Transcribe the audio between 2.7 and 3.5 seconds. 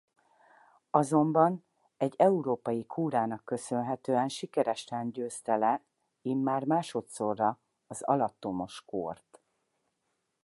kúrának